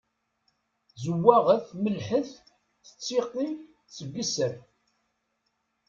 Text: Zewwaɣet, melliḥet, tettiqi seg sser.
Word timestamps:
Zewwaɣet, 1.03 1.65
melliḥet, 1.83 2.31
tettiqi 2.85 3.47
seg 3.95 4.13
sser. 4.29 4.55